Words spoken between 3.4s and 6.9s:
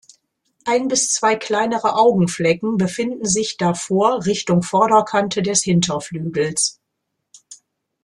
davor Richtung Vorderkante des Hinterflügels.